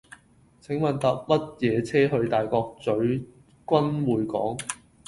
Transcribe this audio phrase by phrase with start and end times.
[0.61, 4.57] 請問搭乜嘢車去大角嘴君匯港